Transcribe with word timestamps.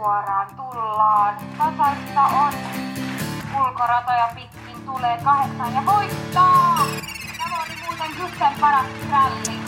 suoraan 0.00 0.46
tullaan. 0.56 1.36
Tasaista 1.58 2.22
on. 2.22 2.52
Ulkoratoja 3.60 4.28
pitkin 4.34 4.86
tulee 4.86 5.18
kahdeksan 5.24 5.74
ja 5.74 5.82
voittaa! 5.86 6.76
Tämä 7.38 7.62
oli 7.62 7.74
muuten 7.86 8.10
Gusten 8.20 8.52
paras 8.60 8.86
ralli. 9.10 9.60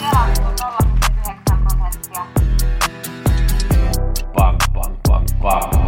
Pelattu 0.00 0.64
0,9 0.64 1.58
prosenttia. 1.62 2.26
Bang, 4.34 4.58
bang, 4.72 4.96
bang, 5.08 5.26
bang, 5.42 5.87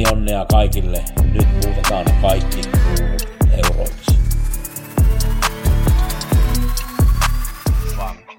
Pelionnea 0.00 0.46
kaikille. 0.50 1.04
Nyt 1.32 1.48
muutetaan 1.52 2.06
kaikki 2.22 2.60
euroiksi. 3.64 4.12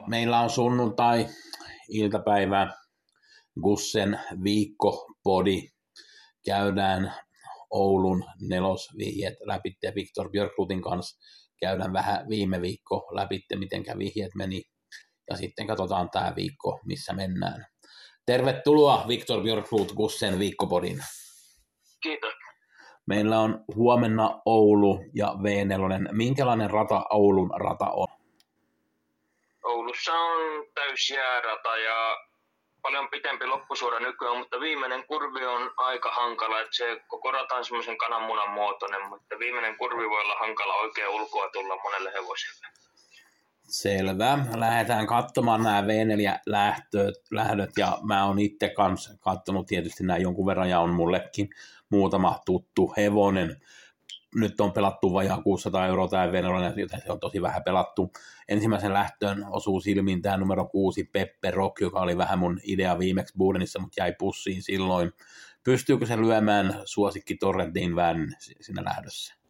Meillä 0.08 0.40
on 0.40 0.50
sunnuntai 0.50 1.28
iltapäivä 1.90 2.74
Gussen 3.62 4.20
viikkopodi. 4.44 5.70
Käydään 6.46 7.14
Oulun 7.70 8.24
nelosvihjeet 8.50 9.38
läpi 9.46 9.78
ja 9.84 9.91
Viktor 9.96 10.32
Björkrutin 10.32 10.82
kanssa 10.82 11.20
käydään 11.60 11.94
vähän 11.94 12.30
viime 12.30 12.62
viikko 12.62 13.10
läpi, 13.12 13.41
miten 13.55 13.84
vihjeet 13.98 14.36
meni. 14.36 14.64
Ja 15.30 15.38
sitten 15.38 15.68
katsotaan 15.68 16.10
tämä 16.10 16.34
viikko, 16.36 16.80
missä 16.86 17.14
mennään. 17.14 17.66
Tervetuloa 18.26 19.05
Viktor 19.08 19.44
Björkrut 19.44 19.91
Gussen 19.91 20.40
viikkopodin. 20.40 21.00
Kiitos. 22.02 22.34
Meillä 23.05 23.40
on 23.40 23.63
huomenna 23.76 24.41
Oulu 24.46 24.99
ja 25.13 25.27
V4. 25.27 26.10
Minkälainen 26.12 26.70
rata 26.70 27.04
Oulun 27.10 27.52
rata 27.55 27.85
on? 27.85 28.07
Oulussa 29.63 30.13
on 30.13 30.66
täysjäärata 30.76 31.77
ja 31.77 32.18
paljon 32.82 33.10
pitempi 33.10 33.46
loppusuora 33.46 33.99
nykyään, 33.99 34.38
mutta 34.38 34.60
viimeinen 34.60 35.07
kurvi 35.07 35.46
on 35.46 35.74
aika 35.77 36.12
hankala, 36.12 36.60
että 36.60 36.76
se 36.76 37.02
koko 37.07 37.32
rata 37.32 37.55
on 37.55 37.66
semmoisen 37.66 37.98
kananmunan 37.98 38.49
muotoinen, 38.49 39.10
mutta 39.10 39.40
viimeinen 39.40 39.77
kurvi 39.77 40.10
voi 40.10 40.22
olla 40.22 40.40
hankala 40.40 40.74
oikein 40.74 41.10
ulkoa 41.10 41.49
tulla 41.49 41.77
monelle 41.84 42.13
hevoselle. 42.13 42.68
Selvä. 43.72 44.46
Lähdetään 44.55 45.08
katsomaan 45.08 45.64
nämä 45.64 45.82
V4-lähdöt, 45.82 47.16
lähdöt 47.32 47.70
ja 47.78 47.98
mä 48.04 48.26
oon 48.26 48.40
itse 48.40 48.70
kanssa 48.70 49.18
katsonut 49.20 49.68
tietysti 49.68 50.04
nämä 50.04 50.18
jonkun 50.18 50.46
verran 50.46 50.70
ja 50.70 50.80
on 50.80 50.90
mullekin 50.90 51.50
muutama 51.90 52.40
tuttu 52.46 52.94
hevonen. 52.98 53.62
Nyt 54.36 54.62
on 54.62 54.72
pelattu 54.72 55.13
vajaa 55.13 55.41
600 55.41 55.88
euroa 55.88 56.08
tämä 56.08 56.28
V4, 56.28 56.80
joten 56.80 57.02
se 57.05 57.12
on 57.12 57.20
tosi 57.20 57.41
vähän 57.41 57.63
pelattu. 57.63 58.12
Ensimmäisen 58.48 58.94
lähtöön 58.94 59.46
osuu 59.50 59.82
silmiin 59.82 60.22
tämä 60.22 60.38
numero 60.38 60.66
6 60.66 61.04
Peppe 61.04 61.52
Rock, 61.52 61.82
joka 61.82 62.00
oli 62.00 62.18
vähän 62.18 62.40
mun 62.40 62.60
idea 62.63 63.00
viimeksi 63.00 63.34
Budenissa, 63.38 63.80
mutta 63.80 64.02
jäi 64.02 64.16
pussiin 64.19 64.63
silloin. 64.63 65.12
Pystyykö 65.63 66.06
se 66.06 66.18
lyömään 66.18 66.81
suosikki 66.85 67.35
Torrentin 67.35 67.96
vän 67.96 68.35
siinä 68.40 68.84
lähdössä? 68.84 69.41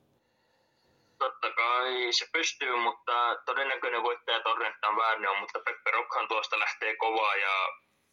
Kai 1.81 2.13
se 2.13 2.25
pystyy, 2.31 2.75
mutta 2.75 3.35
todennäköinen 3.45 4.03
voittaja 4.03 4.39
Torrentan 4.39 4.95
on, 5.29 5.39
mutta 5.39 5.59
Peppe 5.65 5.91
Rockhan 5.91 6.27
tuosta 6.27 6.59
lähtee 6.59 6.95
kovaa 6.95 7.35
ja 7.35 7.53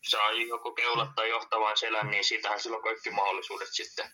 saa 0.02 0.32
joko 0.32 0.72
keulat 0.72 1.08
tai 1.14 1.28
johtavan 1.28 1.76
selän, 1.76 2.10
niin 2.10 2.24
siitähän 2.24 2.60
silloin 2.60 2.82
kaikki 2.82 3.10
mahdollisuudet 3.10 3.68
sitten 3.70 4.06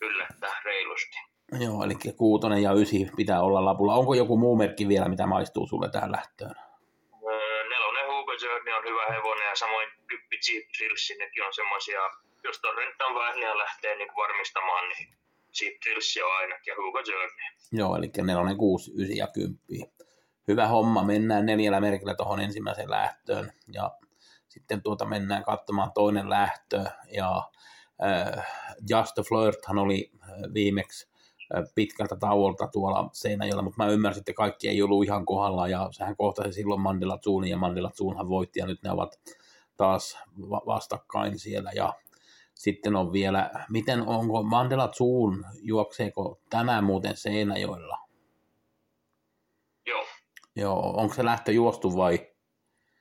yllättää 0.00 0.60
reilusti. 0.64 1.16
Joo, 1.64 1.84
eli 1.84 1.94
kuutonen 2.16 2.62
ja 2.62 2.72
ysi 2.72 3.06
pitää 3.16 3.42
olla 3.42 3.64
lapulla. 3.64 3.94
Onko 3.94 4.14
joku 4.14 4.36
muu 4.38 4.56
merkki 4.56 4.88
vielä, 4.88 5.08
mitä 5.08 5.26
maistuu 5.26 5.66
sulle 5.66 5.90
tähän 5.90 6.12
lähtöön? 6.12 6.54
Öö, 7.30 7.68
nelonen 7.68 8.06
Hugo 8.06 8.32
Journey 8.32 8.74
on 8.74 8.84
hyvä 8.84 9.14
hevonen 9.14 9.48
ja 9.48 9.56
samoin 9.56 9.88
Kyppi 10.06 10.38
Jeep 10.46 10.66
nekin 11.18 11.44
on 11.44 11.54
semmoisia, 11.54 12.00
jos 12.44 12.60
Torrentan 12.60 13.14
Värniä 13.14 13.58
lähtee 13.58 13.96
niin 13.96 14.16
varmistamaan, 14.16 14.88
niin 14.88 15.08
Thrills 15.82 16.18
on 16.24 16.36
ainakin 16.36 16.72
ja 16.72 16.74
Hugo 16.76 16.98
Journey. 16.98 17.46
Joo, 17.72 17.96
eli 17.96 18.10
nelonen, 18.22 18.56
kuusi, 18.56 18.92
ysi 18.96 19.16
ja 19.16 19.26
kymppi. 19.26 19.92
Hyvä 20.48 20.66
homma, 20.66 21.04
mennään 21.04 21.46
neljällä 21.46 21.80
merkillä 21.80 22.14
tuohon 22.14 22.40
ensimmäiseen 22.40 22.90
lähtöön. 22.90 23.52
Ja 23.72 23.90
sitten 24.48 24.82
tuota 24.82 25.04
mennään 25.04 25.44
katsomaan 25.44 25.92
toinen 25.92 26.30
lähtö. 26.30 26.84
Ja 27.16 27.50
äh, 28.04 28.46
Just 28.90 29.18
a 29.18 29.22
Flirthan 29.22 29.78
oli 29.78 30.10
viimeksi 30.54 31.10
pitkältä 31.74 32.16
tauolta 32.16 32.66
tuolla 32.66 33.10
Seinäjoella, 33.12 33.62
mutta 33.62 33.84
mä 33.84 33.90
ymmärsin, 33.90 34.20
että 34.20 34.32
kaikki 34.32 34.68
ei 34.68 34.82
ollut 34.82 35.04
ihan 35.04 35.26
kohdalla 35.26 35.68
ja 35.68 35.88
sehän 35.92 36.16
kohtasi 36.16 36.52
silloin 36.52 36.80
Mandela 36.80 37.18
Zuunin 37.18 37.50
ja 37.50 37.56
Mandela 37.56 37.90
Zuunhan 37.90 38.28
voitti. 38.28 38.60
Ja 38.60 38.66
nyt 38.66 38.82
ne 38.82 38.90
ovat 38.90 39.20
taas 39.76 40.18
vastakkain 40.66 41.38
siellä. 41.38 41.70
Ja 41.74 41.94
sitten 42.60 42.96
on 42.96 43.12
vielä, 43.12 43.50
miten 43.70 44.00
onko 44.06 44.42
Mandela 44.42 44.88
Zuun, 44.88 45.44
juokseeko 45.62 46.40
tänään 46.50 46.84
muuten 46.84 47.16
Seinäjoella? 47.16 47.98
Joo. 49.86 50.06
Joo, 50.56 50.94
onko 50.96 51.14
se 51.14 51.24
lähtö 51.24 51.52
juostu 51.52 51.96
vai? 51.96 52.18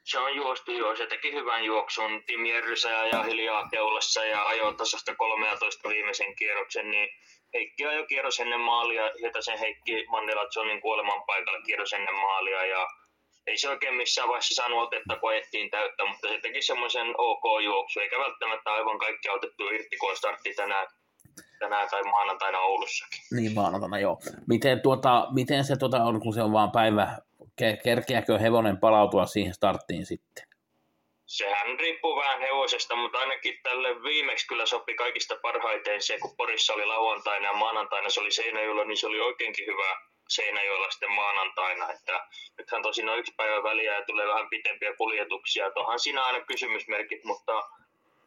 Se 0.03 0.19
on 0.19 0.35
juostu 0.35 0.71
jo, 0.71 0.95
se 0.95 1.05
teki 1.05 1.33
hyvän 1.33 1.63
juoksun. 1.63 2.23
Tim 2.25 2.45
Jerrysä 2.45 2.89
ja 2.89 3.23
hiljaa 3.23 3.69
keulassa 3.69 4.25
ja 4.25 4.45
ajoi 4.45 4.73
tasasta 4.75 5.15
13 5.15 5.89
viimeisen 5.89 6.35
kierroksen, 6.35 6.91
niin 6.91 7.09
Heikki 7.53 7.85
ajoi 7.85 8.07
kierros 8.07 8.39
ennen 8.39 8.59
maalia, 8.59 9.03
sen 9.39 9.59
Heikki 9.59 10.05
Mandela 10.07 10.49
Johnin 10.55 10.81
kuoleman 10.81 11.23
paikalla 11.27 11.61
kierros 11.61 11.93
ennen 11.93 12.15
maalia 12.15 12.65
ja 12.65 12.87
ei 13.49 13.57
se 13.57 13.69
oikein 13.69 13.95
missään 13.95 14.27
vaiheessa 14.27 14.55
saanut 14.55 14.83
otetta, 14.87 15.15
kun 15.19 15.29
ajettiin 15.29 15.69
täyttä, 15.69 16.05
mutta 16.05 16.27
se 16.27 16.39
teki 16.41 16.61
semmoisen 16.61 17.07
OK-juoksu, 17.17 17.99
eikä 17.99 18.19
välttämättä 18.19 18.71
aivan 18.73 18.99
kaikki 18.99 19.29
otettu 19.29 19.69
irti, 19.69 19.97
kun 19.97 20.15
startti 20.15 20.53
tänään, 20.53 20.87
tänään 21.59 21.89
tai 21.89 22.03
maanantaina 22.03 22.59
Oulussakin. 22.59 23.21
Niin 23.31 23.53
maanantaina, 23.53 23.99
joo. 23.99 24.17
Miten, 24.47 24.81
tuota, 24.81 25.27
miten 25.33 25.63
se 25.63 25.75
tuota 25.75 26.03
on, 26.03 26.19
kun 26.19 26.33
se 26.33 26.41
on 26.41 26.53
vaan 26.53 26.71
päivä, 26.71 27.17
kerkeäkö 27.83 28.39
hevonen 28.39 28.77
palautua 28.77 29.25
siihen 29.25 29.53
starttiin 29.53 30.05
sitten? 30.05 30.49
Sehän 31.25 31.79
riippuu 31.79 32.15
vähän 32.15 32.41
hevosesta, 32.41 32.95
mutta 32.95 33.17
ainakin 33.17 33.59
tälle 33.63 34.03
viimeksi 34.03 34.47
kyllä 34.47 34.65
sopi 34.65 34.93
kaikista 34.93 35.35
parhaiten 35.41 36.01
se, 36.01 36.17
kun 36.19 36.35
Porissa 36.37 36.73
oli 36.73 36.85
lauantaina 36.85 37.47
ja 37.47 37.53
maanantaina 37.53 38.09
se 38.09 38.19
oli 38.19 38.31
Seinäjoella, 38.31 38.85
niin 38.85 38.97
se 38.97 39.07
oli 39.07 39.19
oikeinkin 39.19 39.65
hyvä 39.65 39.97
Seinäjoella 40.29 40.91
sitten 40.91 41.11
maanantaina. 41.11 41.91
Että 41.91 42.27
nythän 42.57 42.81
tosin 42.81 43.09
on 43.09 43.19
yksi 43.19 43.33
päivä 43.37 43.63
väliä 43.63 43.93
ja 43.93 44.05
tulee 44.05 44.27
vähän 44.27 44.49
pitempiä 44.49 44.93
kuljetuksia. 44.97 45.71
Tuohan 45.71 45.99
siinä 45.99 46.23
aina 46.23 46.45
kysymysmerkit, 46.45 47.23
mutta 47.23 47.53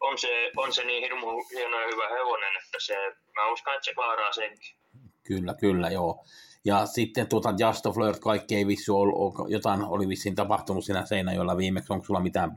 on 0.00 0.18
se, 0.18 0.50
on 0.56 0.72
se 0.72 0.84
niin 0.84 1.02
hirmu 1.02 1.26
hieno 1.54 1.80
ja 1.80 1.86
hyvä 1.86 2.08
hevonen, 2.08 2.56
että 2.64 2.78
se, 2.80 2.94
mä 3.36 3.52
uskon, 3.52 3.74
että 3.74 3.84
se 3.84 3.94
klaaraa 3.94 4.32
senkin. 4.32 4.76
Kyllä, 5.22 5.54
kyllä, 5.60 5.88
joo. 5.88 6.24
Ja 6.64 6.86
sitten 6.86 7.28
tuota 7.28 7.54
Just 7.58 7.86
of 7.86 7.94
Flirt, 7.94 8.18
kaikki 8.20 8.56
ei 8.56 8.66
vissi 8.66 8.90
ollut, 8.90 9.34
jotain 9.48 9.84
oli 9.84 10.08
vissiin 10.08 10.34
tapahtunut 10.34 10.84
siinä 10.84 11.06
Seinäjoella 11.06 11.56
viimeksi. 11.56 11.92
Onko 11.92 12.04
sulla 12.04 12.20
mitään 12.20 12.50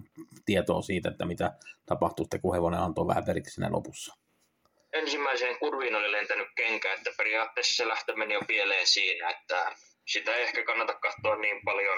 tietoa 0.45 0.81
siitä, 0.81 1.09
että 1.09 1.25
mitä 1.25 1.53
tapahtui, 1.85 2.25
kun 2.41 2.55
hevonen 2.55 2.79
antoi 2.79 3.07
vähän 3.07 3.25
periksi 3.25 3.53
siinä 3.53 3.71
lopussa? 3.71 4.24
Ensimmäiseen 4.95 5.59
kurviin 5.59 5.95
oli 5.95 6.11
lentänyt 6.11 6.47
kenkä, 6.55 6.93
että 6.93 7.11
periaatteessa 7.17 7.75
se 7.83 7.87
lähtö 7.87 8.15
meni 8.15 8.33
jo 8.33 8.41
pieleen 8.47 8.87
siinä, 8.87 9.29
että 9.29 9.75
sitä 10.07 10.35
ei 10.35 10.43
ehkä 10.43 10.63
kannata 10.63 10.93
katsoa 10.93 11.35
niin 11.35 11.61
paljon 11.65 11.97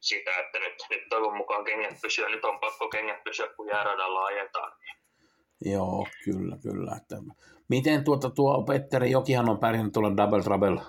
sitä, 0.00 0.38
että 0.38 0.58
nyt, 0.58 0.74
nyt 0.90 1.08
toivon 1.08 1.36
mukaan 1.36 1.64
kengät 1.64 2.00
pysyä, 2.02 2.28
nyt 2.28 2.44
on 2.44 2.60
pakko 2.60 2.88
kengät 2.88 3.24
pysyä, 3.24 3.48
kun 3.56 3.68
jääradalla 3.68 4.24
ajetaan. 4.24 4.72
Joo, 5.64 6.06
kyllä, 6.24 6.56
kyllä. 6.62 6.96
Että 6.96 7.16
Miten 7.70 8.04
tuota, 8.04 8.30
tuo 8.30 8.62
Petteri 8.62 9.10
Jokihan 9.10 9.48
on 9.48 9.58
pärjännyt 9.58 9.92
tuolla 9.92 10.16
Double 10.16 10.42
Trouble 10.42 10.80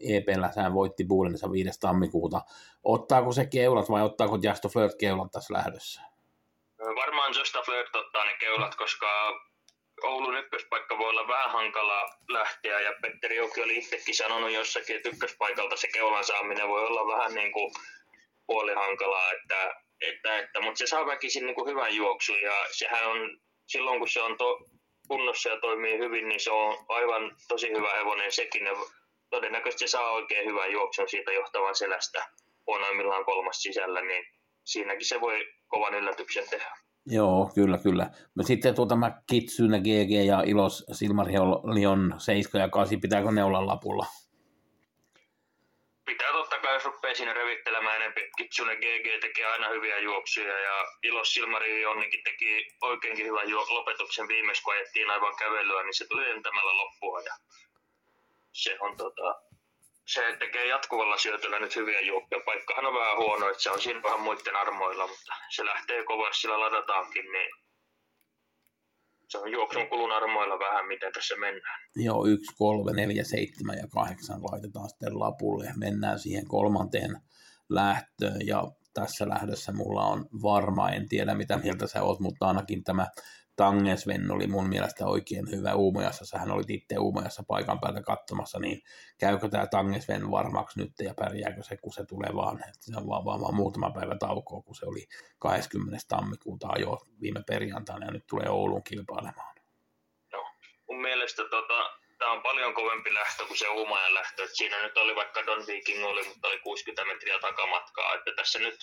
EPllä, 0.00 0.52
sehän 0.52 0.74
voitti 0.74 1.04
Buulenissa 1.04 1.52
5. 1.52 1.80
tammikuuta. 1.80 2.40
Ottaako 2.84 3.32
se 3.32 3.46
keulat 3.46 3.90
vai 3.90 4.02
ottaako 4.02 4.38
Just 4.42 4.72
Flirt 4.72 4.94
keulat 5.00 5.30
tässä 5.32 5.54
lähdössä? 5.54 6.02
Varmaan 6.78 7.32
Just 7.38 7.54
Flirt 7.64 7.96
ottaa 7.96 8.24
ne 8.24 8.36
keulat, 8.40 8.74
koska 8.74 9.06
Oulun 10.04 10.38
ykköspaikka 10.38 10.98
voi 10.98 11.10
olla 11.10 11.28
vähän 11.28 11.50
hankala 11.50 12.08
lähteä 12.28 12.80
ja 12.80 12.92
Petteri 13.02 13.36
Joki 13.36 13.62
oli 13.62 13.76
itsekin 13.76 14.14
sanonut 14.14 14.50
jossakin, 14.50 14.96
että 14.96 15.08
ykköspaikalta 15.08 15.76
se 15.76 15.88
keulan 15.88 16.24
saaminen 16.24 16.68
voi 16.68 16.86
olla 16.86 17.16
vähän 17.16 17.34
niin 17.34 17.52
kuin 17.52 17.72
puolihankalaa, 18.46 19.32
että, 19.32 19.74
että, 20.00 20.38
että, 20.38 20.60
mutta 20.60 20.78
se 20.78 20.86
saa 20.86 21.06
väkisin 21.06 21.46
niin 21.46 21.54
kuin 21.54 21.70
hyvän 21.70 21.94
juoksun 21.94 22.42
ja 22.42 22.54
sehän 22.70 23.10
on 23.10 23.38
silloin 23.66 23.98
kun 23.98 24.08
se 24.08 24.22
on 24.22 24.36
to, 24.38 24.58
kunnossa 25.08 25.48
ja 25.48 25.60
toimii 25.60 25.98
hyvin, 25.98 26.28
niin 26.28 26.40
se 26.40 26.50
on 26.50 26.84
aivan 26.88 27.36
tosi 27.48 27.68
hyvä 27.68 27.94
hevonen 27.96 28.32
sekin. 28.32 28.66
Ja 28.66 28.72
todennäköisesti 29.30 29.88
se 29.88 29.90
saa 29.90 30.10
oikein 30.10 30.48
hyvän 30.48 30.72
juoksun 30.72 31.08
siitä 31.08 31.32
johtavan 31.32 31.76
selästä 31.76 32.26
huonoimmillaan 32.66 33.24
kolmas 33.24 33.62
sisällä, 33.62 34.00
niin 34.00 34.24
siinäkin 34.64 35.06
se 35.06 35.20
voi 35.20 35.46
kovan 35.66 35.94
yllätyksen 35.94 36.48
tehdä. 36.50 36.83
Joo, 37.06 37.50
kyllä, 37.54 37.78
kyllä. 37.78 38.10
No 38.34 38.44
sitten 38.44 38.74
tuota 38.74 38.96
mä 38.96 39.22
Kitsune 39.26 39.80
GG 39.80 40.10
ja 40.26 40.42
Ilos 40.46 40.84
Silmarion 40.92 42.14
7 42.18 42.60
ja 42.62 42.68
8, 42.68 43.00
pitääkö 43.00 43.30
ne 43.30 43.44
olla 43.44 43.66
lapulla? 43.66 44.06
Pitää 46.04 46.32
totta 46.32 46.58
kai, 46.58 46.74
jos 46.74 46.84
rupeaa 46.84 47.14
siinä 47.14 47.32
revittelemään 47.32 47.96
enemmän. 47.96 48.22
Kitsune 48.38 48.76
GG 48.76 49.20
teki 49.20 49.44
aina 49.44 49.68
hyviä 49.68 49.98
juoksuja 49.98 50.58
ja 50.58 50.84
Ilos 51.02 51.34
Silmarionninkin 51.34 52.24
teki 52.24 52.66
oikeinkin 52.82 53.26
hyvän 53.26 53.50
lopetuksen 53.50 54.28
viimeis, 54.28 54.60
kun 54.60 54.74
ajettiin 54.74 55.10
aivan 55.10 55.36
kävelyä, 55.36 55.82
niin 55.82 55.94
se 55.94 56.06
tuli 56.08 56.28
lentämällä 56.28 56.76
loppua. 56.76 57.20
Ja 57.20 57.34
se 58.52 58.76
on 58.80 58.96
tota, 58.96 59.40
se 60.06 60.36
tekee 60.38 60.66
jatkuvalla 60.66 61.18
syötöllä 61.18 61.58
nyt 61.58 61.76
hyviä 61.76 62.00
juokkia. 62.00 62.38
Paikkahan 62.44 62.86
on 62.86 62.94
vähän 62.94 63.16
huono, 63.16 63.48
että 63.48 63.62
se 63.62 63.70
on 63.70 63.80
siinä 63.80 64.02
vähän 64.02 64.20
muiden 64.20 64.56
armoilla, 64.56 65.06
mutta 65.06 65.34
se 65.50 65.64
lähtee 65.64 66.04
kovasti, 66.04 66.40
sillä 66.40 66.60
ladataankin, 66.60 67.32
niin 67.32 67.50
se 69.28 69.38
on 69.38 69.52
juoksun 69.52 69.88
kulun 69.88 70.12
armoilla 70.12 70.58
vähän, 70.58 70.86
miten 70.86 71.12
tässä 71.12 71.36
mennään. 71.36 71.80
Joo, 71.96 72.26
1, 72.26 72.54
3, 72.58 72.92
4, 72.92 73.24
7 73.24 73.76
ja 73.76 73.86
8 73.94 74.40
laitetaan 74.42 74.88
sitten 74.88 75.18
lapulle. 75.18 75.72
Mennään 75.76 76.18
siihen 76.18 76.48
kolmanteen 76.48 77.10
lähtöön 77.68 78.46
ja 78.46 78.62
tässä 78.94 79.28
lähdössä 79.28 79.72
mulla 79.72 80.06
on 80.06 80.26
varma, 80.42 80.90
en 80.90 81.08
tiedä 81.08 81.34
mitä 81.34 81.56
mieltä 81.56 81.86
sä 81.86 82.02
oot, 82.02 82.20
mutta 82.20 82.46
ainakin 82.46 82.84
tämä 82.84 83.06
Tangesven 83.56 84.30
oli 84.30 84.46
mun 84.46 84.68
mielestä 84.68 85.06
oikein 85.06 85.50
hyvä 85.50 85.74
Uumojassa. 85.74 86.26
Sähän 86.26 86.50
olit 86.50 86.70
itse 86.70 86.98
Uumojassa 86.98 87.42
paikan 87.48 87.80
päällä 87.80 88.02
katsomassa, 88.02 88.58
niin 88.58 88.82
käykö 89.18 89.48
tämä 89.48 89.66
Tangesven 89.66 90.30
varmaksi 90.30 90.80
nyt 90.80 90.92
ja 91.02 91.14
pärjääkö 91.14 91.62
se, 91.62 91.76
kun 91.76 91.92
se 91.92 92.04
tulee 92.04 92.30
vaan, 92.34 92.56
että 92.56 92.80
se 92.80 92.96
on 92.96 93.08
vaan, 93.08 93.24
vaan, 93.24 93.40
vaan 93.40 93.54
muutama 93.54 93.90
päivä 93.90 94.16
taukoa, 94.18 94.62
kun 94.62 94.74
se 94.74 94.86
oli 94.86 95.06
20. 95.38 95.98
tammikuuta 96.08 96.68
jo 96.78 97.06
viime 97.20 97.42
perjantaina 97.46 98.06
ja 98.06 98.12
nyt 98.12 98.26
tulee 98.26 98.48
Oulun 98.48 98.82
kilpailemaan. 98.82 99.54
No, 100.32 100.44
mun 100.88 101.00
mielestä 101.00 101.42
tota, 101.42 101.93
tämä 102.24 102.36
on 102.36 102.42
paljon 102.42 102.74
kovempi 102.74 103.14
lähtö 103.14 103.46
kuin 103.46 103.58
se 103.58 103.68
Uumajan 103.68 104.14
lähtö. 104.14 104.44
Et 104.44 104.50
siinä 104.54 104.82
nyt 104.82 104.96
oli 104.96 105.14
vaikka 105.14 105.46
Don 105.46 105.66
Viking 105.66 106.04
oli, 106.04 106.22
mutta 106.22 106.48
oli 106.48 106.58
60 106.58 107.04
metriä 107.04 107.38
takamatkaa. 107.38 108.14
Että 108.14 108.32
tässä 108.36 108.58
nyt 108.58 108.78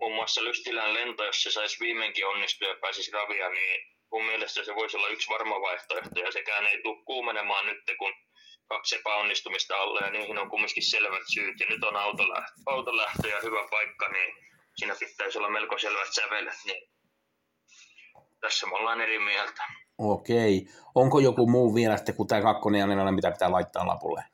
muun 0.00 0.14
muassa 0.14 0.44
Lystilän 0.44 0.94
lento, 0.94 1.24
jos 1.24 1.42
se 1.42 1.50
saisi 1.50 1.80
viimeinkin 1.80 2.26
onnistua 2.26 2.68
ja 2.68 2.76
pääsisi 2.80 3.10
ravia, 3.10 3.48
niin 3.48 3.86
mun 4.12 4.24
mielestä 4.24 4.64
se 4.64 4.74
voisi 4.74 4.96
olla 4.96 5.08
yksi 5.08 5.28
varma 5.30 5.60
vaihtoehto. 5.60 6.20
Ja 6.20 6.32
sekään 6.32 6.66
ei 6.66 6.82
tule 6.82 7.04
kuumenemaan 7.04 7.66
nyt, 7.66 7.78
kun 7.98 8.14
kaksi 8.68 8.96
epäonnistumista 8.96 9.76
alle 9.76 10.00
ja 10.00 10.10
niihin 10.10 10.38
on 10.38 10.50
kumminkin 10.50 10.90
selvät 10.90 11.22
syyt. 11.34 11.60
Ja 11.60 11.66
nyt 11.68 11.84
on 11.84 11.96
autolähtö, 11.96 12.52
autolähtö 12.66 13.28
ja 13.28 13.40
hyvä 13.42 13.68
paikka, 13.70 14.08
niin 14.08 14.34
siinä 14.76 14.94
pitäisi 14.98 15.38
olla 15.38 15.50
melko 15.50 15.78
selvät 15.78 16.14
sävelet. 16.14 16.58
Niin 16.64 16.90
tässä 18.40 18.66
me 18.66 18.76
ollaan 18.76 19.00
eri 19.00 19.18
mieltä. 19.18 19.62
Okei. 19.98 20.66
Onko 20.94 21.18
joku 21.18 21.46
muu 21.46 21.74
vielä 21.74 21.96
sitten 21.96 22.16
kuin 22.16 22.26
tämä 22.28 22.42
kakkonen 22.42 22.78
ja 22.78 22.86
nelonen, 22.86 23.14
mitä 23.14 23.30
pitää 23.30 23.52
laittaa 23.52 23.86
lapulle? 23.86 24.24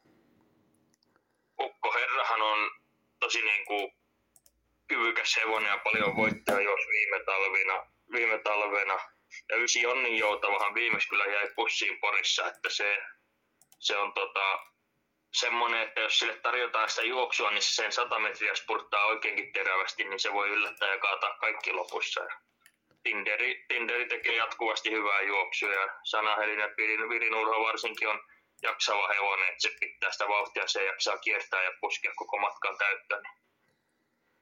Ukko 1.61 1.93
Herrahan 1.93 2.43
on 2.43 2.71
tosi 3.21 3.43
niin 3.43 3.67
kuin 3.67 3.93
kyvykäs 4.89 5.37
hevonen 5.37 5.69
ja 5.69 5.79
paljon 5.85 6.17
voittaa 6.17 6.61
jos 6.61 6.81
viime 6.89 7.25
talvina, 7.25 7.87
viime 8.13 8.39
talvena. 8.39 8.99
Ja 9.49 9.57
ysi 9.57 9.83
Jonnin 9.83 10.19
joutavahan 10.19 10.75
viimeksi 10.75 11.09
kyllä 11.09 11.25
jäi 11.25 11.51
pussiin 11.57 12.01
Porissa, 12.01 12.47
että 12.47 12.69
se, 12.71 12.97
se 13.79 13.97
on 13.97 14.13
tota, 14.13 14.59
semmoinen, 15.33 15.83
että 15.83 16.01
jos 16.01 16.19
sille 16.19 16.37
tarjotaan 16.37 16.89
sitä 16.89 17.03
juoksua, 17.03 17.51
niin 17.51 17.63
se 17.63 17.75
sen 17.75 17.93
100 17.93 18.19
metriä 18.19 18.55
spurttaa 18.55 19.05
oikeinkin 19.05 19.53
terävästi, 19.53 20.05
niin 20.05 20.21
se 20.21 20.33
voi 20.33 20.49
yllättää 20.49 20.93
ja 20.93 20.99
kaataa 20.99 21.37
kaikki 21.39 21.73
lopussa. 21.73 22.21
Tinderi, 23.07 23.65
Tinderi 23.69 24.07
tekee 24.09 24.37
jatkuvasti 24.37 24.91
hyvää 24.91 25.21
juoksua 25.21 25.73
ja 25.73 25.87
Sanahelin 26.05 26.59
ja 26.59 26.69
Virin, 26.77 27.09
Virin 27.09 27.35
Urho 27.35 27.65
varsinkin 27.69 28.09
on 28.09 28.19
jaksava 28.63 29.09
hevonen, 29.09 29.49
että 29.49 29.63
se 29.63 29.71
pitää 29.81 30.13
sitä 30.13 30.25
vauhtia, 30.29 30.67
se 30.67 30.85
jaksaa 30.85 31.19
kiertää 31.19 31.63
ja 31.65 31.73
puskea 31.81 32.13
koko 32.17 32.39
matkan 32.39 32.77
täyttä. 32.79 33.17
Niin 33.17 33.37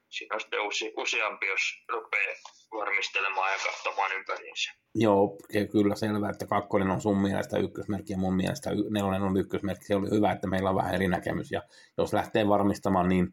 siinä 0.09 0.35
on 0.35 0.41
sitten 0.41 0.61
usi, 0.61 0.93
useampi, 0.97 1.47
jos 1.47 1.61
rupeaa 1.89 2.35
varmistelemaan 2.71 3.51
ja 3.51 3.59
katsomaan 3.65 4.11
ympäriinsä. 4.11 4.71
Joo, 4.95 5.37
kyllä 5.71 5.95
selvää, 5.95 6.29
että 6.29 6.47
kakkonen 6.47 6.89
on 6.89 7.01
sun 7.01 7.21
mielestä 7.21 7.59
ykkösmerkki 7.59 8.13
ja 8.13 8.17
mun 8.17 8.35
mielestä 8.35 8.69
nelonen 8.89 9.21
on 9.21 9.37
ykkösmerkki. 9.37 9.85
Se 9.85 9.95
oli 9.95 10.09
hyvä, 10.15 10.31
että 10.31 10.47
meillä 10.47 10.69
on 10.69 10.75
vähän 10.75 10.95
eri 10.95 11.07
näkemys 11.07 11.51
ja 11.51 11.61
jos 11.97 12.13
lähtee 12.13 12.47
varmistamaan, 12.47 13.09
niin 13.09 13.27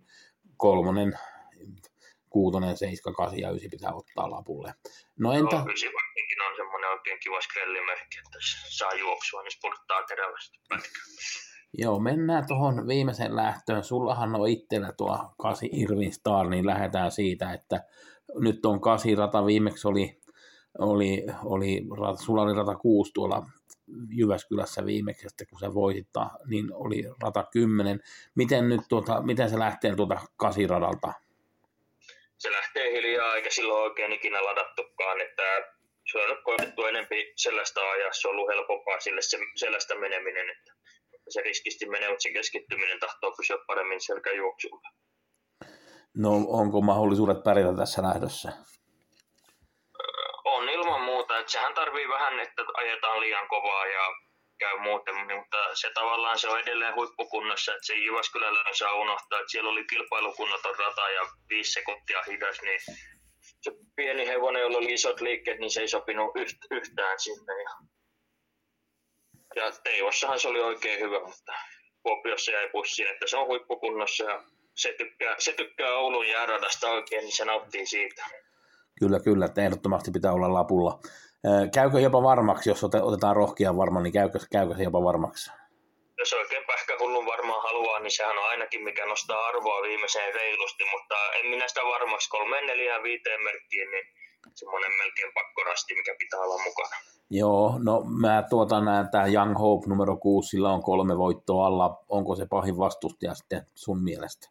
kolmonen, 0.57 1.13
kuutonen, 2.33 2.77
seiska, 2.77 3.13
kasi 3.13 3.41
ja 3.41 3.51
ysi 3.51 3.69
pitää 3.69 3.95
ottaa 3.95 4.31
lapulle. 4.31 4.75
No 5.19 5.33
entä... 5.33 5.57
No, 5.57 5.73
ysi 5.73 5.87
on 6.51 6.57
semmoinen 6.57 6.91
oikein 6.91 7.19
kiva 7.21 7.41
skrellimerkki, 7.41 8.19
että 8.19 8.39
saa 8.69 8.95
juoksua, 8.95 9.43
niin 9.43 9.53
spurttaa 9.53 10.03
terävästi 10.03 10.59
pätkää. 10.69 11.03
Joo, 11.79 11.99
mennään 11.99 12.47
tuohon 12.47 12.87
viimeisen 12.89 13.37
lähtöön. 13.37 13.85
Sullahan 13.85 14.35
on 14.35 14.49
itsellä 14.49 14.93
tuo 14.93 15.35
8 15.39 15.69
Irvin 15.73 16.13
Star, 16.13 16.49
niin 16.49 16.67
lähdetään 16.67 17.11
siitä, 17.11 17.53
että 17.53 17.85
nyt 18.35 18.67
on 18.67 18.81
8 18.81 19.19
rata, 19.19 19.47
viimeksi 19.47 19.89
oli, 19.89 20.21
oli, 20.79 21.25
oli 21.45 21.83
sulla 22.25 22.43
oli 22.43 22.55
rata 22.55 22.75
6 22.75 23.13
tuolla 23.15 23.47
Jyväskylässä 24.09 24.87
viimeksi, 24.87 25.27
että 25.27 25.45
kun 25.51 25.61
se 25.61 25.75
voitit, 25.75 26.09
niin 26.47 26.75
oli 26.75 27.05
rata 27.23 27.45
10. 27.53 28.01
Miten 28.35 28.69
nyt 28.69 28.81
tuota, 28.89 29.23
miten 29.23 29.51
se 29.51 29.59
lähtee 29.59 29.97
tuota 29.97 30.21
8 30.37 30.69
radalta? 30.69 31.13
Se 32.43 32.53
lähtee 32.53 32.93
hiljaa, 32.93 33.35
eikä 33.35 33.51
silloin 33.51 33.83
oikein 33.83 34.13
ikinä 34.13 34.45
ladattukaan, 34.45 35.21
että 35.21 35.43
se 36.13 36.19
on 36.19 36.43
koetettu 36.45 36.85
enempi 36.85 37.33
sellaista 37.37 37.91
ajaa, 37.91 38.13
se 38.13 38.29
on 38.29 38.35
ollut 38.35 38.49
helpompaa 38.49 39.01
sille 39.01 39.23
se, 39.23 39.39
sellaista 39.57 39.95
meneminen, 39.95 40.51
että 40.51 40.73
se 41.29 41.41
riskisti 41.41 41.89
menee, 41.89 42.09
mutta 42.09 42.23
se 42.23 42.33
keskittyminen 42.33 43.01
tahtoo 43.01 43.33
pysyä 43.37 43.59
paremmin 43.67 44.01
selkäjuoksulla. 44.01 44.89
No 46.17 46.31
onko 46.49 46.81
mahdollisuudet 46.81 47.43
pärjätä 47.45 47.77
tässä 47.77 48.03
lähdössä? 48.03 48.53
On 50.45 50.69
ilman 50.69 51.01
muuta, 51.01 51.39
että 51.39 51.53
sehän 51.53 51.75
tarvii 51.75 52.09
vähän, 52.09 52.41
että 52.41 52.63
ajetaan 52.75 53.21
liian 53.21 53.49
kovaa 53.49 53.87
ja 53.87 54.05
käy 54.63 54.77
muuten, 54.89 55.17
mutta 55.17 55.59
se 55.75 55.91
tavallaan 55.95 56.39
se 56.39 56.49
on 56.49 56.61
edelleen 56.61 56.95
huippukunnossa, 56.95 57.73
että 57.73 57.87
se 57.87 57.95
Jyväskylällä 57.95 58.61
saa 58.73 58.95
unohtaa, 58.95 59.41
että 59.41 59.53
siellä 59.53 59.71
oli 59.71 59.85
kilpailukunnoton 59.85 60.79
rata 60.79 61.11
ja 61.11 61.23
viisi 61.49 61.73
sekuntia 61.73 62.21
hidas, 62.31 62.59
niin 62.63 62.81
se 63.63 63.71
pieni 63.97 64.27
hevonen, 64.27 64.63
jolla 64.63 64.79
oli 64.79 64.93
isot 64.93 65.21
liikkeet, 65.21 65.59
niin 65.59 65.71
se 65.71 65.81
ei 65.81 65.89
sopinut 65.89 66.31
yhtään 66.71 67.21
sinne. 67.21 67.55
Ja 67.63 67.71
ja 69.57 69.73
Teivossahan 69.85 70.41
se 70.41 70.49
oli 70.49 70.61
oikein 70.61 71.01
hyvä, 71.01 71.21
mutta 71.27 71.53
Kuopiossa 72.03 72.53
jäi 72.53 72.69
pussiin, 72.73 73.09
että 73.09 73.27
se 73.27 73.37
on 73.37 73.47
huippukunnossa 73.47 74.25
ja 74.25 74.43
se 74.77 74.95
tykkää, 74.99 75.35
se 75.39 75.53
tykkää 75.53 75.97
Oulun 75.97 76.29
jääradasta 76.29 76.91
oikein, 76.91 77.21
niin 77.21 77.37
se 77.37 77.45
nauttii 77.45 77.87
siitä. 77.87 78.25
Kyllä, 78.99 79.21
kyllä, 79.21 79.45
että 79.47 79.63
ehdottomasti 79.63 80.11
pitää 80.11 80.33
olla 80.33 80.53
lapulla. 80.53 81.01
Käykö 81.75 82.01
jopa 82.01 82.23
varmaksi, 82.23 82.71
jos 82.71 82.85
otetaan 82.85 83.37
rohkia 83.37 83.77
varma, 83.77 84.01
niin 84.01 84.13
käykö, 84.13 84.39
käykö 84.53 84.75
se 84.77 84.83
jopa 84.83 85.05
varmaksi? 85.05 85.51
Jos 86.19 86.33
oikein 86.33 86.65
pähkähullun 86.67 87.27
varmaan 87.27 87.63
haluaa, 87.63 88.01
niin 88.01 88.11
sehän 88.11 88.39
on 88.39 88.49
ainakin 88.49 88.83
mikä 88.85 89.07
nostaa 89.07 89.47
arvoa 89.47 89.83
viimeiseen 89.83 90.35
reilusti, 90.35 90.85
mutta 90.93 91.15
en 91.33 91.47
minä 91.47 91.69
sitä 91.69 91.81
varmaksi 91.81 92.31
kolmeen, 92.31 92.67
neljään, 92.67 93.03
viiteen 93.03 93.43
merkkiin, 93.43 93.91
niin 93.91 94.05
semmoinen 94.55 94.93
melkein 94.93 95.33
pakkorasti, 95.35 95.95
mikä 95.95 96.15
pitää 96.19 96.41
olla 96.41 96.63
mukana. 96.65 96.97
Joo, 97.31 97.79
no 97.85 98.05
mä 98.21 98.43
tuotan 98.51 98.85
tämä 99.13 99.27
Young 99.27 99.59
Hope 99.59 99.89
numero 99.89 100.17
6, 100.17 100.49
sillä 100.49 100.71
on 100.71 100.83
kolme 100.83 101.19
voittoa 101.19 101.67
alla. 101.67 102.05
Onko 102.09 102.37
se 102.37 102.47
pahin 102.51 102.79
vastustaja 102.79 103.35
sitten 103.35 103.63
sun 103.75 104.03
mielestä? 104.05 104.49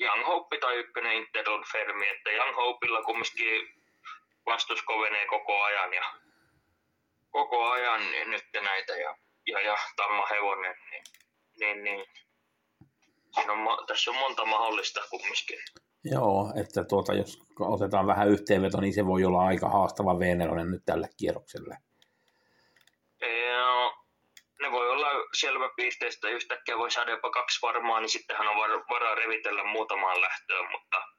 Young 0.00 0.26
Hope 0.26 0.58
tai 0.58 0.76
ykkönen 0.76 1.12
Interlon 1.12 1.64
Fermi, 1.72 2.08
että 2.16 2.30
Young 2.30 2.56
Hopeilla 2.56 3.02
kumminkin 3.02 3.75
vastus 4.46 4.82
kovenee 4.82 5.26
koko 5.26 5.62
ajan 5.62 5.92
ja 5.92 6.12
koko 7.30 7.70
ajan 7.70 8.00
nyt 8.26 8.44
näitä 8.62 8.92
ja, 8.92 9.16
ja, 9.46 9.60
ja 9.60 9.76
Tamma 9.96 10.26
Hevonen, 10.26 10.76
niin, 10.90 11.04
niin, 11.60 11.84
niin 11.84 12.06
siinä 13.34 13.52
on, 13.52 13.86
tässä 13.86 14.10
on 14.10 14.16
monta 14.16 14.44
mahdollista 14.44 15.00
kumminkin. 15.10 15.58
Joo, 16.04 16.52
että 16.62 16.84
tuota, 16.84 17.14
jos 17.14 17.38
otetaan 17.60 18.06
vähän 18.06 18.28
yhteenveto, 18.28 18.80
niin 18.80 18.94
se 18.94 19.06
voi 19.06 19.24
olla 19.24 19.46
aika 19.46 19.68
haastava 19.68 20.18
v 20.18 20.22
nyt 20.70 20.82
tälle 20.86 21.08
kierrokselle. 21.18 21.76
Joo, 23.20 23.94
ne 24.62 24.72
voi 24.72 24.90
olla 24.90 25.08
selvä 25.34 25.70
pisteistä, 25.76 26.28
yhtäkkiä 26.28 26.78
voi 26.78 26.90
saada 26.90 27.10
jopa 27.10 27.30
kaksi 27.30 27.58
varmaa, 27.62 28.00
niin 28.00 28.08
sittenhän 28.08 28.48
on 28.48 28.56
var- 28.56 28.84
varaa 28.90 29.14
revitellä 29.14 29.64
muutamaan 29.64 30.20
lähtöön, 30.20 30.70
mutta 30.70 31.15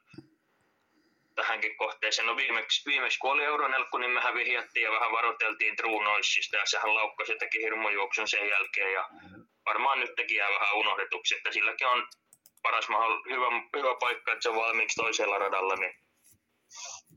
tähänkin 1.58 1.78
kohteeseen. 1.78 2.26
No 2.26 2.38
viimeksi, 2.38 2.90
viimeksi 2.90 3.20
kun 3.20 3.32
oli 3.32 3.44
Euronelkku, 3.44 3.98
niin 3.98 4.12
mehän 4.12 4.34
vihjattiin 4.34 4.84
ja 4.84 4.92
vähän 4.92 5.12
varoiteltiin 5.12 5.76
True 5.76 6.04
Noisista 6.04 6.58
ja 6.58 6.66
sehän 6.66 6.96
laukkasi 6.96 7.36
teki 7.40 7.58
hirmujuoksun 7.58 8.28
sen 8.28 8.50
jälkeen 8.50 8.94
ja 8.94 9.10
varmaan 9.66 10.00
nyt 10.00 10.12
jää 10.36 10.50
vähän 10.50 10.76
unohdetuksi, 10.76 11.36
että 11.36 11.52
silläkin 11.52 11.88
on 11.88 12.08
paras 12.62 12.88
hyvä, 13.30 13.48
hyvä 13.76 13.96
paikka, 14.00 14.32
että 14.32 14.44
se 14.44 14.50
on 14.50 14.56
valmiiksi 14.56 15.02
toisella 15.02 15.38
radalla, 15.38 15.76
niin 15.76 15.94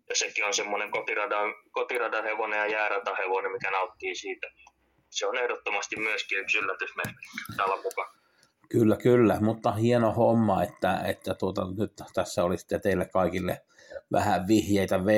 Ja 0.09 0.17
sekin 0.17 0.45
on 0.45 0.55
semmoinen 0.55 0.91
kotiradan, 0.91 1.55
kotiradan 1.71 2.25
hevonen 2.25 2.59
ja 2.59 2.67
jääratahevonen, 2.67 3.53
mikä 3.53 3.71
nauttii 3.71 4.15
siitä. 4.15 4.47
Se 5.11 5.27
on 5.27 5.37
ehdottomasti 5.37 5.97
myöskin 5.97 6.39
yksi 6.39 6.59
yllätysmerkki 6.59 7.27
täällä 7.57 7.77
mukaan. 7.77 8.20
Kyllä, 8.73 8.97
kyllä, 8.97 9.41
mutta 9.41 9.73
hieno 9.73 10.13
homma, 10.13 10.63
että, 10.63 11.01
että 11.05 11.35
tuota, 11.35 11.67
nyt 11.79 11.93
tässä 12.15 12.45
oli 12.45 12.59
sitten 12.59 12.81
teille 12.81 13.07
kaikille 13.07 13.63
vähän 14.13 14.47
vihjeitä 14.47 15.05
v 15.05 15.09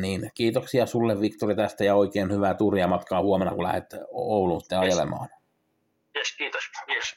niin 0.00 0.30
kiitoksia 0.34 0.86
sulle 0.86 1.20
Viktori 1.20 1.54
tästä 1.56 1.84
ja 1.84 1.94
oikein 1.94 2.32
hyvää 2.32 2.54
turia 2.54 2.88
matkaa 2.88 3.22
huomenna, 3.22 3.54
kun 3.54 3.64
lähdet 3.64 3.94
Ouluun 4.10 4.62
yes. 4.72 4.80
ajelemaan. 4.80 5.28
Yes, 6.16 6.36
kiitos. 6.36 6.62
Yes. 6.94 7.14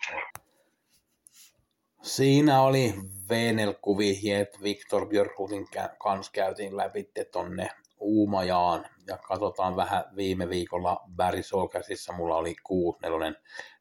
Siinä 2.02 2.62
oli 2.62 2.94
V4-vihjeet. 3.32 4.64
Viktor 4.64 5.08
Björkhutin 5.08 5.68
kanssa 6.00 6.32
käytiin 6.32 6.78
läpi 6.78 7.10
tonne 7.32 7.70
Uumajaan 8.00 8.86
ja 9.08 9.18
katsotaan 9.18 9.76
vähän 9.76 10.04
viime 10.16 10.50
viikolla 10.50 11.02
Barry 11.16 11.44
Sokersissa. 11.44 12.14
Mulla 12.14 12.36
oli 12.36 12.56
6 12.64 13.00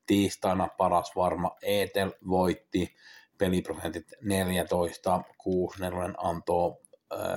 tiistaina 0.07 0.69
paras 0.69 1.13
varma 1.17 1.57
Etel 1.63 2.13
voitti 2.29 2.95
peliprosentit 3.39 4.13
14, 4.23 5.23
6 5.39 5.79
antoi 6.19 6.77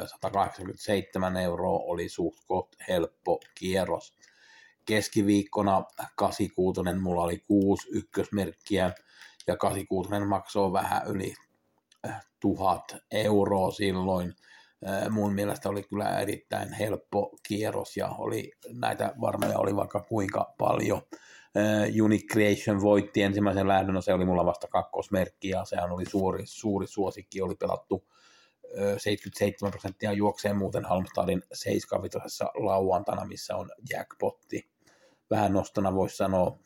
187 0.05 1.37
euroa, 1.37 1.79
oli 1.83 2.09
suht 2.09 2.75
helppo 2.87 3.39
kierros. 3.55 4.13
Keskiviikkona 4.85 5.83
86 6.15 6.81
mulla 7.01 7.21
oli 7.21 7.37
6 7.47 7.87
ykkösmerkkiä 7.91 8.91
ja 9.47 9.57
86 9.57 10.25
maksoi 10.25 10.73
vähän 10.73 11.01
yli 11.07 11.33
tuhat 12.39 12.95
euroa 13.11 13.71
silloin. 13.71 14.33
Mun 15.09 15.33
mielestä 15.33 15.69
oli 15.69 15.83
kyllä 15.83 16.19
erittäin 16.19 16.73
helppo 16.73 17.37
kierros 17.47 17.97
ja 17.97 18.07
oli, 18.07 18.51
näitä 18.73 19.13
varmoja 19.21 19.59
oli 19.59 19.75
vaikka 19.75 19.99
kuinka 19.99 20.53
paljon. 20.57 21.01
Unique 22.03 22.27
Creation 22.27 22.81
voitti 22.81 23.21
ensimmäisen 23.21 23.67
lähdön, 23.67 23.93
no 23.93 24.01
se 24.01 24.13
oli 24.13 24.25
mulla 24.25 24.45
vasta 24.45 24.67
kakkosmerkki 24.67 25.49
ja 25.49 25.65
sehän 25.65 25.91
oli 25.91 26.05
suuri, 26.05 26.43
suuri 26.45 26.87
suosikki, 26.87 27.41
oli 27.41 27.55
pelattu 27.55 28.07
77 28.97 29.71
prosenttia 29.71 30.13
juokseen. 30.13 30.57
Muuten 30.57 30.85
Halmstadin 30.85 31.43
7 31.53 32.01
lauantana, 32.55 33.25
missä 33.25 33.55
on 33.55 33.69
jackpotti. 33.89 34.69
Vähän 35.29 35.53
nostona 35.53 35.93
voisi 35.93 36.15
sanoa, 36.17 36.59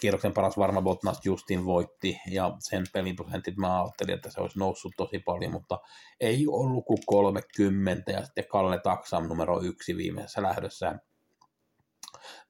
kierroksen 0.00 0.32
paras 0.32 0.58
varma 0.58 0.82
Botnas 0.82 1.20
Justin 1.24 1.64
voitti 1.64 2.20
ja 2.30 2.56
sen 2.58 2.84
pelin 2.92 3.16
prosentit 3.16 3.56
mä 3.56 3.82
ajattelin, 3.82 4.14
että 4.14 4.30
se 4.30 4.40
olisi 4.40 4.58
noussut 4.58 4.92
tosi 4.96 5.18
paljon, 5.18 5.52
mutta 5.52 5.78
ei 6.20 6.46
ollut 6.46 6.84
kuin 6.84 6.98
30 7.06 8.12
ja 8.12 8.24
sitten 8.24 8.48
Kalle 8.48 8.80
Taksam 8.82 9.28
numero 9.28 9.62
yksi 9.62 9.96
viimeisessä 9.96 10.42
lähdössä 10.42 10.98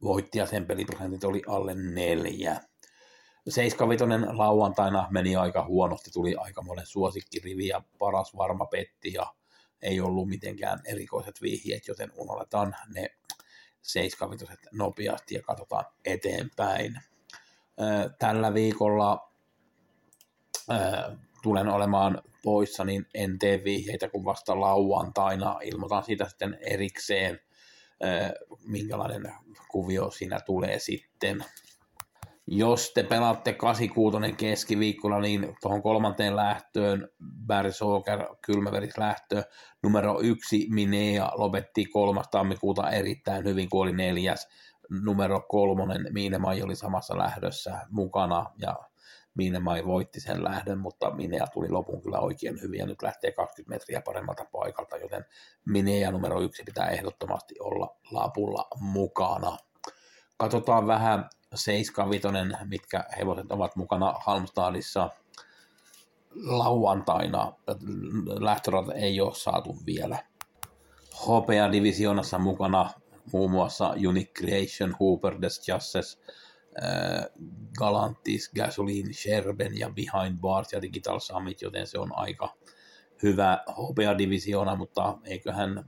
voitti 0.03 0.39
ja 0.39 0.47
sen 0.47 0.67
peliprosentit 0.67 1.25
oli 1.25 1.43
alle 1.47 1.75
neljä. 1.75 2.61
75 3.49 4.05
lauantaina 4.37 5.09
meni 5.11 5.37
aika 5.37 5.65
huonosti, 5.65 6.11
tuli 6.11 6.37
aika 6.37 6.63
monen 6.63 6.87
suosikkirivi 6.87 7.67
ja 7.67 7.83
paras 7.99 8.37
varma 8.37 8.67
petti 8.67 9.13
ja 9.13 9.35
ei 9.83 10.01
ollut 10.01 10.29
mitenkään 10.29 10.81
erikoiset 10.85 11.43
vihjeet, 11.43 11.89
joten 11.89 12.13
unohdetaan 12.17 12.77
ne 12.95 13.11
75 13.83 14.63
nopeasti 14.73 15.35
ja 15.35 15.43
katsotaan 15.43 15.85
eteenpäin. 16.05 17.01
Tällä 18.19 18.55
viikolla 18.55 19.33
tulen 21.43 21.69
olemaan 21.69 22.23
poissa, 22.43 22.85
niin 22.85 23.07
en 23.15 23.39
tee 23.39 23.65
vihjeitä 23.65 24.09
kuin 24.09 24.25
vasta 24.25 24.61
lauantaina. 24.61 25.59
Ilmoitan 25.63 26.05
siitä 26.05 26.29
sitten 26.29 26.59
erikseen, 26.61 27.41
minkälainen 28.67 29.33
kuvio 29.69 30.11
siinä 30.11 30.41
tulee 30.41 30.79
sitten. 30.79 31.45
Jos 32.51 32.91
te 32.95 33.03
pelaatte 33.03 33.53
86 33.53 34.33
keskiviikkona, 34.33 35.21
niin 35.21 35.57
tuohon 35.61 35.83
kolmanteen 35.83 36.37
lähtöön, 36.37 37.09
Barry 37.47 37.73
Soker, 37.73 38.27
lähtö, 38.97 39.43
numero 39.83 40.21
yksi 40.21 40.67
Minea 40.71 41.31
lopetti 41.35 41.85
3. 41.87 42.21
tammikuuta 42.31 42.91
erittäin 42.91 43.45
hyvin, 43.45 43.69
kun 43.69 43.83
oli 43.83 43.93
neljäs. 43.93 44.49
Numero 45.05 45.41
kolmonen 45.41 46.07
Miinemai 46.11 46.63
oli 46.63 46.77
samassa 46.77 47.19
lähdössä 47.19 47.87
mukana 47.91 48.47
ja 48.59 48.77
Miinemai 49.39 49.87
voitti 49.87 50.21
sen 50.21 50.45
lähdön, 50.45 50.79
mutta 50.79 51.11
Minea 51.11 51.47
tuli 51.47 51.69
lopun 51.69 52.03
kyllä 52.03 52.19
oikein 52.19 52.63
hyvin 52.63 52.79
ja 52.79 52.87
nyt 52.87 53.03
lähtee 53.03 53.33
20 53.33 53.75
metriä 53.75 54.01
paremmalta 54.01 54.45
paikalta, 54.53 54.97
joten 54.97 55.25
Minea 55.65 56.11
numero 56.11 56.41
yksi 56.41 56.63
pitää 56.63 56.89
ehdottomasti 56.89 57.55
olla 57.61 57.97
lapulla 58.11 58.69
mukana. 58.81 59.57
Katsotaan 60.37 60.87
vähän 60.87 61.31
75, 61.55 62.29
mitkä 62.65 63.05
hevoset 63.19 63.53
ovat 63.53 63.77
mukana 63.77 64.15
Halmstadissa 64.21 65.11
lauantaina. 66.35 67.53
Lähtörata 68.41 68.95
ei 68.95 69.21
ole 69.21 69.35
saatu 69.35 69.77
vielä. 69.87 70.19
Hopea 71.27 71.73
divisionassa 71.73 72.39
mukana 72.39 72.91
muun 73.33 73.51
muassa 73.51 73.95
Unique 74.09 74.33
Creation, 74.33 74.97
Hooper, 75.01 75.43
Des 75.43 75.69
Jusses, 75.69 76.21
äh, 76.83 77.25
Galantis, 77.79 78.51
Gasoline, 78.57 79.13
Sherben 79.13 79.79
ja 79.79 79.91
Behind 79.91 80.39
Bars 80.41 80.73
ja 80.73 80.83
Digital 80.83 81.21
Summit, 81.21 81.63
joten 81.63 81.87
se 81.87 81.99
on 81.99 82.17
aika 82.17 82.55
hyvä 83.23 83.65
hopea 83.77 84.19
divisiona, 84.19 84.77
mutta 84.77 85.19
eiköhän 85.25 85.85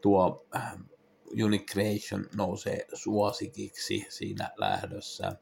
tuo 0.00 0.46
äh, 0.56 0.76
Unique 1.44 1.66
Creation 1.72 2.26
nousee 2.36 2.86
suosikiksi 2.94 4.06
siinä 4.08 4.50
lähdössä. 4.56 5.32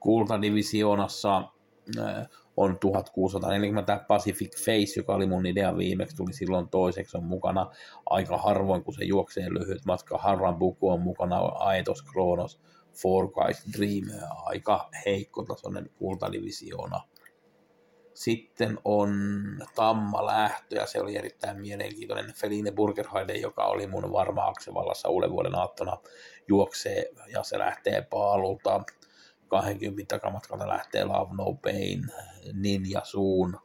Kultadivisioonassa 0.00 1.36
äh, 1.98 2.28
on 2.56 2.78
1640 2.78 4.04
Pacific 4.08 4.64
Face, 4.64 5.00
joka 5.00 5.14
oli 5.14 5.26
mun 5.26 5.46
idea 5.46 5.76
viimeksi, 5.76 6.16
tuli 6.16 6.32
silloin 6.32 6.68
toiseksi, 6.68 7.16
on 7.16 7.24
mukana 7.24 7.70
aika 8.06 8.38
harvoin, 8.38 8.84
kun 8.84 8.94
se 8.94 9.04
juoksee 9.04 9.50
lyhyt 9.50 9.84
matka. 9.84 10.18
Harran 10.18 10.56
Buku 10.56 10.90
on 10.90 11.00
mukana, 11.00 11.38
Aetos 11.38 12.02
Kronos, 12.02 12.60
Four 12.94 13.32
Guys 13.32 13.64
Dream, 13.78 14.04
aika 14.44 14.88
heikko 15.06 15.44
tasoinen 15.44 15.90
kultadivisioona. 15.98 17.00
Sitten 18.14 18.78
on 18.84 19.12
Tamma 19.74 20.26
lähtö 20.26 20.76
ja 20.76 20.86
se 20.86 21.00
oli 21.00 21.16
erittäin 21.16 21.60
mielenkiintoinen. 21.60 22.34
Feline 22.34 22.70
Burgerheide, 22.70 23.32
joka 23.32 23.64
oli 23.64 23.86
mun 23.86 24.12
varma 24.12 24.46
aksevallassa 24.46 25.08
uuden 25.08 25.30
vuoden 25.30 25.54
aattona, 25.54 25.98
juoksee 26.48 27.04
ja 27.32 27.42
se 27.42 27.58
lähtee 27.58 28.06
paalulta. 28.10 28.82
20 29.48 30.14
takamatkalta 30.14 30.68
lähtee 30.68 31.04
Love 31.04 31.34
No 31.36 31.54
Pain, 31.54 32.04
Ninja 32.52 33.00
Suun, 33.04 33.58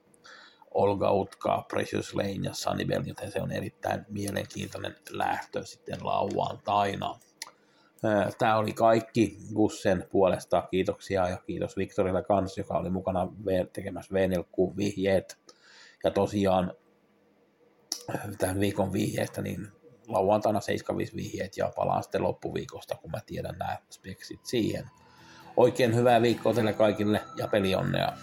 Olga 0.72 1.12
Utka, 1.12 1.66
Precious 1.68 2.14
Lane 2.14 2.40
ja 2.44 2.54
Sunnybell, 2.54 3.04
joten 3.06 3.32
se 3.32 3.42
on 3.42 3.52
erittäin 3.52 4.06
mielenkiintoinen 4.10 4.96
lähtö 5.10 5.66
sitten 5.66 6.06
lauantaina. 6.06 7.20
Tämä 8.38 8.58
oli 8.58 8.74
kaikki 8.74 9.38
Gussen 9.56 10.08
puolesta. 10.12 10.68
Kiitoksia 10.72 11.30
ja 11.30 11.38
kiitos 11.38 11.78
Viktorille 11.78 12.24
kanssa, 12.24 12.62
joka 12.62 12.78
oli 12.78 12.90
mukana 12.90 13.28
tekemässä 13.74 14.14
v 14.14 14.18
vihjeet. 14.78 15.38
Ja 16.04 16.12
tosiaan 16.12 16.74
tämän 18.38 18.60
viikon 18.60 18.94
vihjeestä, 18.94 19.42
niin 19.42 19.68
lauantaina 20.08 20.62
75 20.62 21.16
vihjeet 21.16 21.58
ja 21.58 21.72
palaan 21.76 22.04
sitten 22.04 22.24
loppuviikosta, 22.24 22.96
kun 22.96 23.12
mä 23.12 23.20
tiedän 23.26 23.58
nämä 23.58 23.78
speksit 23.90 24.46
siihen. 24.46 24.86
Oikein 25.58 25.96
hyvää 25.96 26.22
viikkoa 26.22 26.54
teille 26.54 26.74
kaikille 26.74 27.22
ja 27.38 27.48
pelionnea. 27.48 28.14